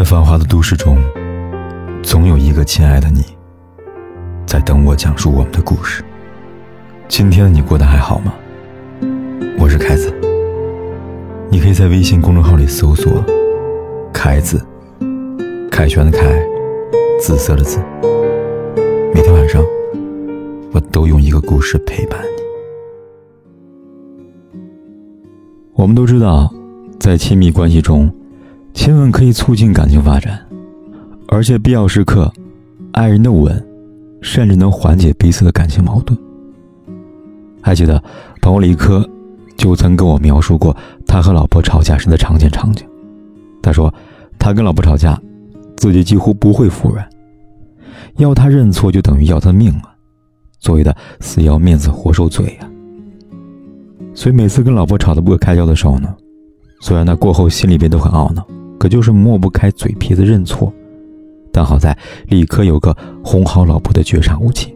[0.00, 0.96] 在繁华的都市中，
[2.02, 3.22] 总有一个亲爱的你，
[4.46, 6.02] 在等我讲述我们的故事。
[7.06, 8.32] 今天的你过得还好吗？
[9.58, 10.10] 我是凯子，
[11.50, 13.22] 你可以在微信公众号里搜索
[14.10, 14.66] “凯子”，
[15.70, 16.42] 凯旋的凯，
[17.20, 17.78] 紫色的紫。
[19.14, 19.62] 每天晚上，
[20.72, 22.28] 我都用一个故事陪伴你。
[25.74, 26.50] 我们都知道，
[26.98, 28.10] 在亲密关系中，
[28.72, 30.40] 亲吻可以促进感情发展，
[31.28, 32.32] 而且必要时刻，
[32.92, 33.62] 爱人的吻，
[34.22, 36.18] 甚至能缓解彼此的感情矛盾。
[37.60, 38.02] 还记得
[38.40, 39.06] 朋友李科，
[39.56, 40.74] 就曾跟我描述过
[41.06, 42.86] 他和老婆吵架时的常见场景。
[43.62, 43.92] 他说，
[44.38, 45.20] 他跟老婆吵架，
[45.76, 47.06] 自己几乎不会服软，
[48.16, 49.94] 要他认错就等于要他命啊，
[50.60, 52.66] 所谓的死要面子活受罪呀。
[54.14, 56.14] 所以每次跟老婆吵得不可开交的时候呢，
[56.80, 58.46] 虽然他过后心里边都很懊恼，
[58.80, 60.72] 可就是抹不开嘴皮子认错。
[61.52, 61.94] 但好在
[62.28, 64.74] 李科有个哄好老婆的绝杀武器，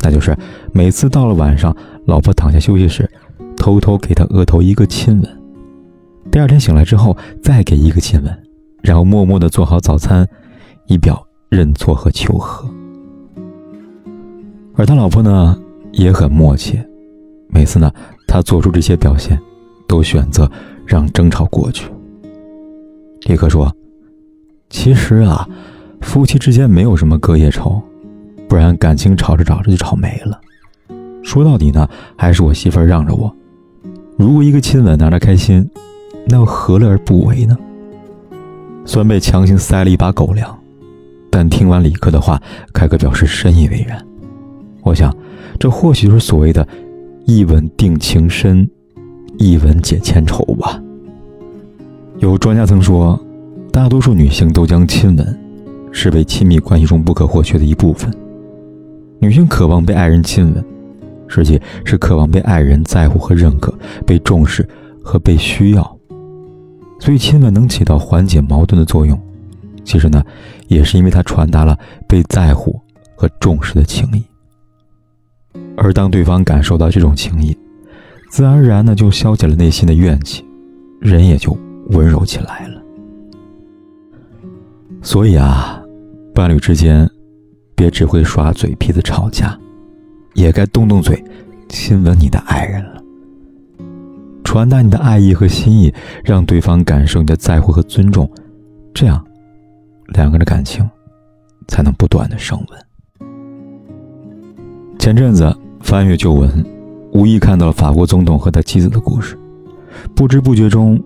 [0.00, 0.36] 那就是
[0.72, 1.74] 每次到了晚上，
[2.06, 3.08] 老婆躺下休息时，
[3.56, 5.40] 偷偷给他额头一个亲吻。
[6.30, 8.38] 第二天醒来之后再给一个亲吻，
[8.82, 10.26] 然后默默地做好早餐，
[10.88, 12.68] 以表认错和求和。
[14.74, 15.56] 而他老婆呢
[15.92, 16.80] 也很默契，
[17.48, 17.92] 每次呢。
[18.32, 19.36] 他做出这些表现，
[19.88, 20.48] 都选择
[20.86, 21.90] 让争吵过去。
[23.26, 23.74] 李克说
[24.70, 25.48] ：“其实啊，
[26.00, 27.80] 夫妻之间没有什么隔夜仇，
[28.48, 30.40] 不然感情吵着吵着就吵没了。
[31.22, 33.34] 说到底呢，还是我媳妇儿让着我。
[34.16, 35.68] 如果一个亲吻让她开心，
[36.26, 37.56] 那又何乐而不为呢？”
[38.86, 40.58] 虽然被强行塞了一把狗粮，
[41.30, 42.40] 但听完李克的话，
[42.72, 44.04] 凯哥表示深以为然。
[44.82, 45.14] 我想，
[45.58, 46.66] 这或许就是所谓的。
[47.26, 48.68] 一吻定情深，
[49.38, 50.82] 一吻解千愁吧。
[52.20, 53.18] 有专家曾说，
[53.72, 55.40] 大多数女性都将亲吻
[55.90, 58.12] 视为亲密关系中不可或缺的一部分。
[59.18, 60.62] 女性渴望被爱人亲吻，
[61.28, 63.72] 实际是渴望被爱人在乎和认可，
[64.06, 64.68] 被重视
[65.02, 65.98] 和被需要。
[66.98, 69.18] 所以，亲吻能起到缓解矛盾的作用。
[69.82, 70.22] 其实呢，
[70.68, 71.74] 也是因为它传达了
[72.06, 72.78] 被在乎
[73.16, 74.22] 和重视的情谊。
[75.74, 77.56] 而当对方感受到这种情谊，
[78.30, 80.44] 自然而然的就消解了内心的怨气，
[81.00, 81.56] 人也就
[81.90, 82.82] 温柔起来了。
[85.02, 85.82] 所以啊，
[86.34, 87.08] 伴侣之间，
[87.74, 89.58] 别只会耍嘴皮子吵架，
[90.34, 91.22] 也该动动嘴，
[91.68, 93.02] 亲吻你的爱人了，
[94.44, 95.92] 传达你的爱意和心意，
[96.22, 98.30] 让对方感受你的在乎和尊重，
[98.92, 99.24] 这样，
[100.08, 100.88] 两个人的感情，
[101.66, 103.28] 才能不断的升温。
[104.98, 106.62] 前阵子翻阅旧闻，
[107.12, 109.38] 无意看到了法国总统和他妻子的故事。
[110.14, 111.02] 不知不觉中，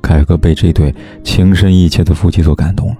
[0.00, 2.96] 凯哥被这对情深意切的夫妻所感动了，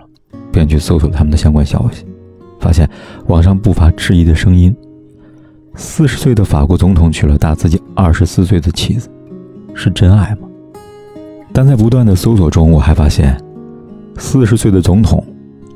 [0.53, 2.05] 便去搜索他们的相关消息，
[2.61, 2.89] 发现
[3.27, 4.75] 网上不乏质疑的声音：
[5.75, 9.09] 四十岁的法国总统娶了大自己二十四岁的妻子，
[9.75, 10.49] 是真爱吗？
[11.53, 13.41] 但在不断的搜索中，我还发现，
[14.19, 15.25] 四十岁的总统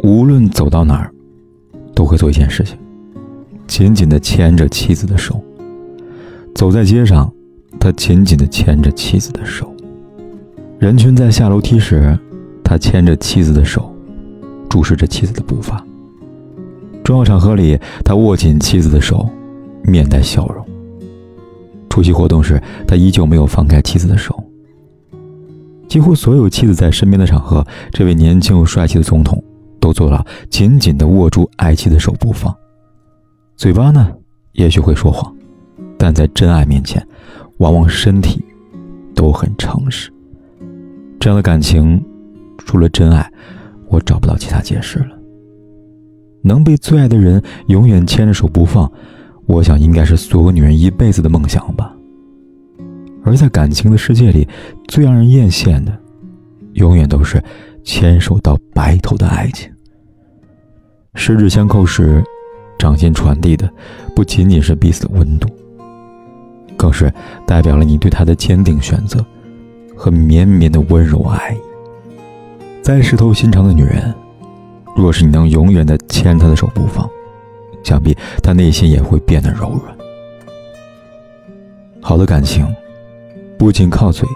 [0.02, 1.10] 无论走到哪儿，
[1.94, 2.76] 都会做一件事情。
[3.66, 5.42] 紧紧地牵着妻子的手，
[6.54, 7.32] 走在街上，
[7.80, 9.71] 他紧紧地牵着妻子的手。
[10.82, 12.18] 人群在下楼梯时，
[12.64, 13.94] 他牵着妻子的手，
[14.68, 15.80] 注视着妻子的步伐。
[17.04, 19.30] 重要场合里，他握紧妻子的手，
[19.84, 20.66] 面带笑容。
[21.88, 24.36] 出席活动时，他依旧没有放开妻子的手。
[25.86, 29.40] 几乎所有妻子在身边的场合，这位年轻又帅气的总统
[29.78, 32.52] 都做了紧紧地握住爱妻的手不放。
[33.54, 34.10] 嘴巴呢，
[34.54, 35.32] 也许会说谎，
[35.96, 37.06] 但在真爱面前，
[37.58, 38.44] 往往身体
[39.14, 40.12] 都很诚实。
[41.22, 42.04] 这样的感情，
[42.66, 43.32] 除了真爱，
[43.86, 45.10] 我找不到其他解释了。
[46.42, 48.90] 能被最爱的人永远牵着手不放，
[49.46, 51.94] 我想应该是所有女人一辈子的梦想吧。
[53.22, 54.48] 而在感情的世界里，
[54.88, 55.96] 最让人艳羡的，
[56.72, 57.40] 永远都是
[57.84, 59.70] 牵手到白头的爱情。
[61.14, 62.20] 十指相扣时。
[62.78, 63.70] 掌心传递的
[64.12, 65.48] 不仅仅是彼此的温度，
[66.76, 67.12] 更是
[67.46, 69.24] 代表了你对他的坚定选择
[69.96, 71.58] 和绵绵的温柔爱意。
[72.82, 74.12] 再石头心肠的女人，
[74.96, 77.08] 若是你能永远的牵她的手不放，
[77.84, 79.96] 想必她内心也会变得柔软。
[82.00, 82.66] 好的感情，
[83.56, 84.28] 不仅靠嘴，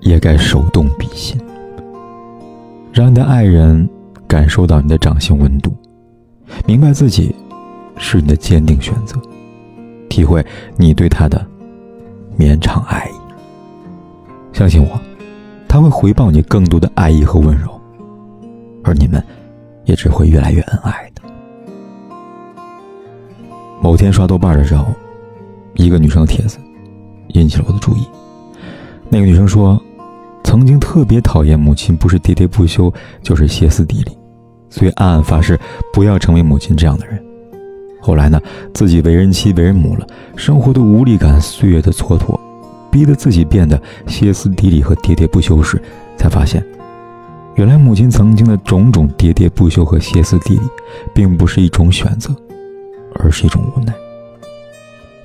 [0.00, 1.40] 也该手动比心，
[2.92, 3.88] 让你的爱人
[4.26, 5.72] 感受到你的掌心温度。
[6.66, 7.32] 明白自己
[7.96, 9.16] 是你的坚定选择，
[10.08, 10.44] 体会
[10.76, 11.46] 你对他的
[12.36, 13.19] 绵长爱意。
[14.60, 15.00] 相信我，
[15.66, 17.80] 他会回报你更多的爱意和温柔。
[18.84, 19.24] 而你们
[19.86, 21.22] 也只会越来越恩爱的。
[23.80, 24.84] 某天刷豆瓣的时候，
[25.76, 26.58] 一个女生帖子
[27.28, 28.06] 引起了我的注意。
[29.08, 29.80] 那个女生说，
[30.44, 32.92] 曾经特别讨厌母亲，不是喋喋不休，
[33.22, 34.12] 就是歇斯底里，
[34.68, 35.58] 所以暗暗发誓
[35.90, 37.18] 不要成为母亲这样的人。
[37.98, 38.38] 后来呢，
[38.74, 42.38] 自己为人妻、为人母了，生活的无力感、岁月的蹉跎，
[42.90, 45.80] 逼得自己变得歇斯底里和喋喋不休时，
[46.16, 46.64] 才发现，
[47.54, 50.62] 原来母亲曾经的种种喋喋不休和歇斯底里，
[51.14, 52.34] 并不是一种选择，
[53.14, 53.94] 而是一种无奈。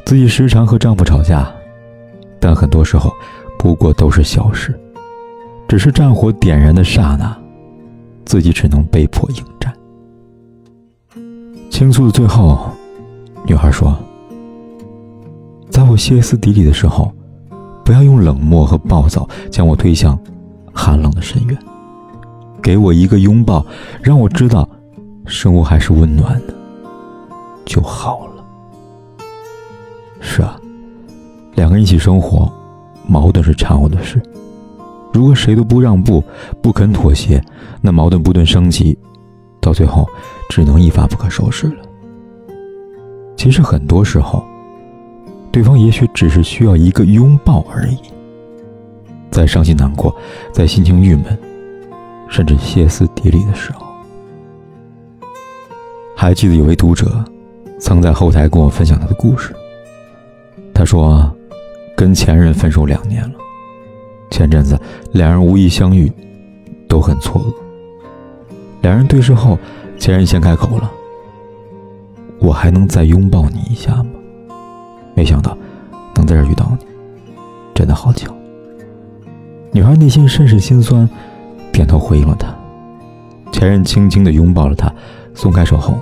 [0.05, 1.51] 自己时常和丈夫吵架，
[2.39, 3.11] 但很多时候。
[3.57, 4.79] 不过都是小事，
[5.67, 7.35] 只是战火点燃的刹那，
[8.23, 9.73] 自己只能被迫应战。
[11.71, 12.69] 倾诉的最后，
[13.47, 13.97] 女孩说
[15.71, 17.11] ：“在我歇斯底里的时候，
[17.85, 20.19] 不要用冷漠和暴躁将我推向
[20.73, 21.57] 寒冷的深渊，
[22.61, 23.63] 给我一个拥抱，
[24.01, 24.67] 让我知道
[25.25, 26.53] 生活还是温暖的，
[27.63, 28.43] 就好了。”
[30.19, 30.59] 是啊，
[31.53, 32.51] 两个人一起生活。
[33.07, 34.19] 矛盾是常有的事，
[35.13, 36.23] 如果谁都不让步、
[36.63, 37.39] 不肯妥协，
[37.79, 38.97] 那矛盾不断升级，
[39.61, 40.07] 到最后
[40.49, 41.75] 只能一发不可收拾了。
[43.37, 44.43] 其实很多时候，
[45.55, 47.97] 对方也许只是需要一个拥抱而已。
[49.31, 50.13] 在伤心难过、
[50.51, 51.25] 在心情郁闷，
[52.27, 53.85] 甚至歇斯底里的时候，
[56.13, 57.23] 还记得有位读者
[57.79, 59.55] 曾在后台跟我分享他的故事。
[60.73, 61.33] 他说。
[61.95, 63.35] 跟前任分手两年了，
[64.29, 64.77] 前阵子
[65.13, 66.11] 两人无意相遇，
[66.89, 67.53] 都很错愕。
[68.81, 69.57] 两人对视后，
[69.97, 70.91] 前任先开口了
[72.41, 74.07] ：“我还能再拥抱你一下吗？”
[75.15, 75.57] 没想到
[76.13, 76.85] 能在这遇到你，
[77.73, 78.31] 真的好巧。
[79.71, 81.09] 女孩内心甚是心酸，
[81.73, 82.53] 点头回应了他。
[83.51, 84.93] 前任轻轻的拥抱了她，
[85.33, 85.97] 松开手后，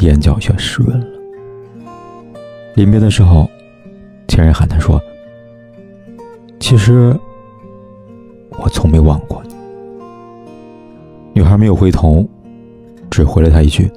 [0.00, 1.06] 眼角却湿润了。
[2.74, 3.48] 临别的时候。
[4.26, 5.00] 前任喊他说
[6.58, 7.16] ：“其实
[8.58, 9.54] 我从没忘过你。”
[11.34, 12.26] 女孩没有回头，
[13.10, 13.88] 只回了他一句：“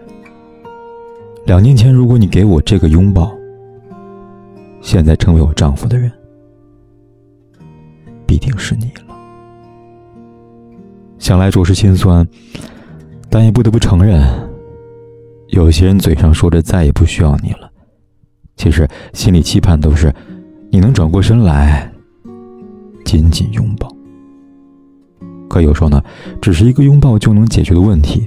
[1.47, 3.33] 两年前，如果你给我这个拥抱，
[4.87, 6.09] 现在成为我丈夫的人，
[8.25, 9.13] 必定是你了。”
[11.19, 12.25] 想来着实心酸，
[13.29, 14.25] 但也不得不承认，
[15.49, 17.69] 有些人嘴上说着再也不需要你了。
[18.55, 20.09] 其实心里期盼都是，
[20.71, 21.91] 你能转过身来，
[23.03, 23.93] 紧紧拥抱。
[25.49, 26.01] 可有时候呢，
[26.41, 28.25] 只是一个拥抱就能解决的问题，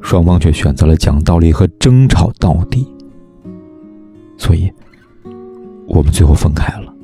[0.00, 2.84] 双方却选择了讲道理和争吵到底，
[4.36, 4.68] 所以，
[5.90, 6.94] 我们最后分开了，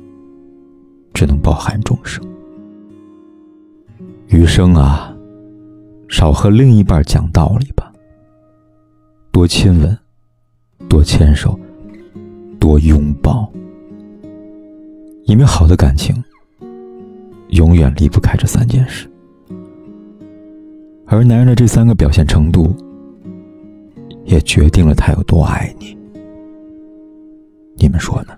[1.13, 2.23] 只能抱憾终生。
[4.27, 5.15] 余生啊，
[6.09, 7.91] 少和另一半讲道理吧，
[9.31, 9.97] 多亲吻，
[10.89, 11.57] 多牵手。
[12.59, 13.49] 多拥抱，
[15.23, 16.13] 因为好的感情
[17.49, 19.09] 永远离不开这三件事，
[21.05, 22.75] 而男人的这三个表现程度，
[24.25, 25.97] 也决定了他有多爱你。
[27.77, 28.37] 你们说呢？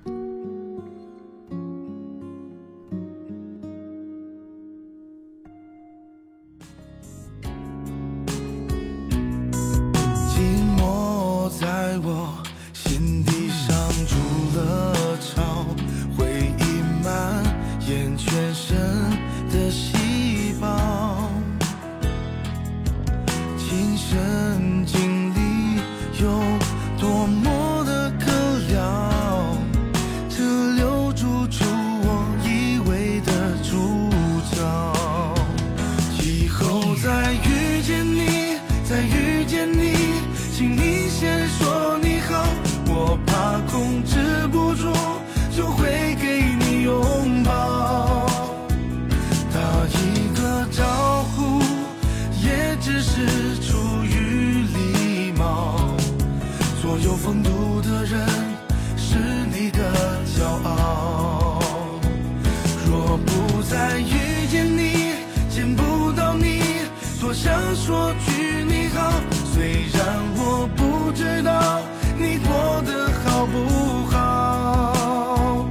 [67.75, 69.11] 说句你好。
[69.53, 69.99] 虽然
[70.35, 71.81] 我不知道
[72.17, 75.65] 你过得好不好，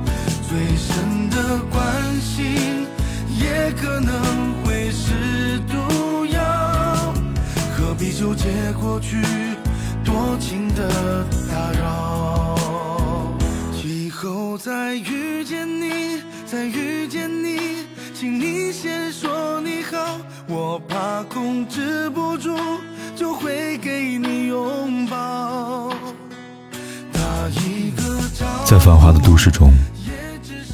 [0.49, 2.87] 最深的关心
[3.39, 4.13] 也可能
[4.65, 7.15] 会是毒药。
[7.77, 9.23] 何必纠结过去？
[10.05, 12.57] 多情的打扰，
[13.85, 20.19] 以后再遇见你，再遇见你，请你先说你好。
[20.51, 22.57] 我怕控制不住，
[23.15, 25.91] 就会给你拥抱。
[27.13, 28.19] 打一个
[28.65, 29.71] 在繁华的都市中，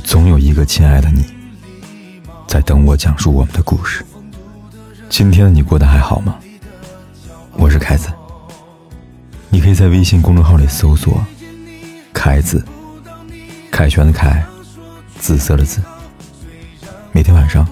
[0.05, 1.25] 总有一个亲爱的你，
[2.47, 4.05] 在等我讲述我们的故事。
[5.09, 6.37] 今天的你过得还好吗？
[7.55, 8.09] 我是凯子，
[9.51, 11.21] 你可以在微信公众号里搜索
[12.15, 12.65] “凯子”，
[13.73, 14.47] 凯旋的凯，
[15.19, 15.83] 紫色的紫。
[17.11, 17.67] 每天晚上，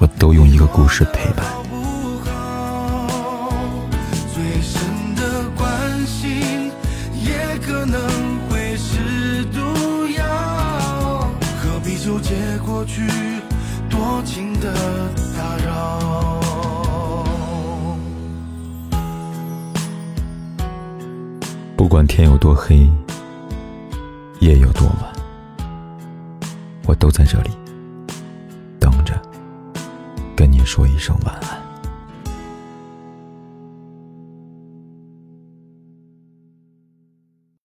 [0.00, 1.44] 我都用一个故事陪伴。
[1.44, 1.76] 好不
[2.24, 3.50] 好？
[4.34, 4.80] 最深
[5.14, 6.72] 的关心
[7.22, 8.00] 也可能
[8.48, 9.60] 会是毒
[10.16, 11.28] 药，
[11.62, 13.06] 何必纠结过去
[13.90, 14.72] 多情的
[15.36, 16.40] 打扰？
[21.76, 22.90] 不管天有多黑，
[24.38, 25.12] 夜有多晚，
[26.86, 27.50] 我都在这里，
[30.40, 31.59] 跟你说一声晚安。